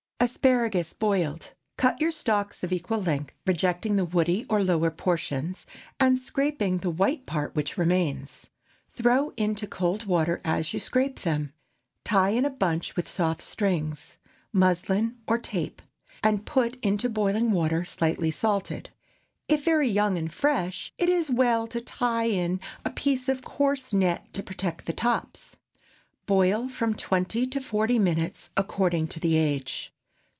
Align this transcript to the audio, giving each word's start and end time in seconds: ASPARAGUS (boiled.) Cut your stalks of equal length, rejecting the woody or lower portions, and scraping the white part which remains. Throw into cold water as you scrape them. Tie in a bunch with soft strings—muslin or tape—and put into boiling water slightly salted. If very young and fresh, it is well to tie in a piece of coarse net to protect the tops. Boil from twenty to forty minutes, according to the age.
ASPARAGUS 0.23 0.93
(boiled.) 0.93 1.49
Cut 1.77 1.99
your 1.99 2.11
stalks 2.11 2.63
of 2.63 2.71
equal 2.71 3.01
length, 3.01 3.33
rejecting 3.47 3.95
the 3.95 4.05
woody 4.05 4.45
or 4.51 4.63
lower 4.63 4.91
portions, 4.91 5.65
and 5.99 6.15
scraping 6.15 6.77
the 6.77 6.91
white 6.91 7.25
part 7.25 7.55
which 7.55 7.75
remains. 7.75 8.45
Throw 8.93 9.31
into 9.35 9.65
cold 9.65 10.05
water 10.05 10.39
as 10.45 10.75
you 10.75 10.79
scrape 10.79 11.21
them. 11.21 11.53
Tie 12.05 12.29
in 12.29 12.45
a 12.45 12.51
bunch 12.51 12.95
with 12.95 13.07
soft 13.07 13.41
strings—muslin 13.41 15.17
or 15.25 15.39
tape—and 15.39 16.45
put 16.45 16.75
into 16.81 17.09
boiling 17.09 17.49
water 17.49 17.83
slightly 17.83 18.29
salted. 18.29 18.91
If 19.47 19.65
very 19.65 19.89
young 19.89 20.19
and 20.19 20.31
fresh, 20.31 20.93
it 20.99 21.09
is 21.09 21.31
well 21.31 21.65
to 21.65 21.81
tie 21.81 22.25
in 22.27 22.59
a 22.85 22.91
piece 22.91 23.27
of 23.27 23.41
coarse 23.41 23.91
net 23.91 24.31
to 24.35 24.43
protect 24.43 24.85
the 24.85 24.93
tops. 24.93 25.55
Boil 26.27 26.69
from 26.69 26.93
twenty 26.93 27.47
to 27.47 27.59
forty 27.59 27.97
minutes, 27.97 28.51
according 28.55 29.07
to 29.07 29.19
the 29.19 29.35
age. 29.35 29.91